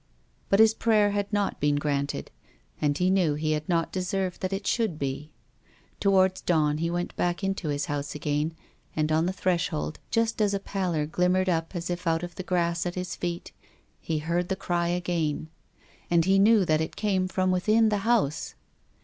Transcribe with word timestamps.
But 0.49 0.59
his 0.59 0.73
prayer 0.73 1.11
had 1.11 1.31
not 1.31 1.59
been 1.59 1.75
granted. 1.75 2.31
And 2.81 2.97
he 2.97 3.11
knew 3.11 3.35
he 3.35 3.51
had 3.51 3.69
not 3.69 3.91
deserved 3.91 4.41
that 4.41 4.51
it 4.51 4.65
should 4.65 4.97
be. 4.97 5.31
Towards 5.99 6.41
dawn 6.41 6.79
he 6.79 6.89
went 6.89 7.15
back 7.15 7.43
into 7.43 7.67
his 7.69 7.85
house 7.85 8.15
again, 8.15 8.55
and 8.95 9.11
on 9.11 9.27
the 9.27 9.31
threshold, 9.31 9.99
just 10.09 10.41
as 10.41 10.55
a 10.55 10.59
pallor 10.59 11.05
glimmered 11.05 11.49
up 11.49 11.75
as 11.75 11.91
if 11.91 12.07
out 12.07 12.23
of 12.23 12.33
the 12.33 12.41
grass 12.41 12.87
at 12.87 12.95
THE 12.95 13.01
DEAD 13.01 13.07
CHILD. 13.07 13.21
187 14.01 14.19
his 14.19 14.19
feet, 14.23 14.23
he 14.23 14.25
heard 14.27 14.49
the 14.49 14.55
cry 14.55 14.87
again. 14.87 15.49
And 16.09 16.25
he 16.25 16.39
knew 16.39 16.65
that 16.65 16.81
it 16.81 16.95
came 16.95 17.27
from 17.27 17.51
within 17.51 17.89
the 17.89 17.97
house. 17.99 18.55